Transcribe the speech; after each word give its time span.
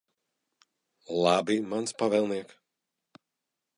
Labi, 1.25 1.59
mans 1.73 1.93
pavēlniek. 2.03 2.57